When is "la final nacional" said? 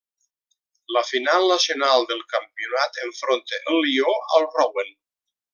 0.95-2.07